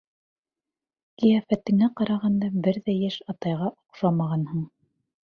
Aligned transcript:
Ҡиәфәтеңә 1.23 1.89
ҡарағанда, 1.99 2.49
бер 2.67 2.79
ҙә 2.87 2.95
йәш 3.01 3.19
атайға 3.33 3.67
оҡшамағанһың. 3.73 4.65